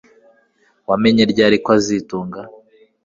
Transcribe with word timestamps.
Wamenye 0.89 1.23
ryari 1.31 1.57
kazitunga 1.65 2.39